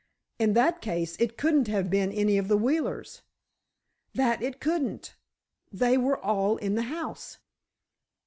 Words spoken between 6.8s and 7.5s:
house."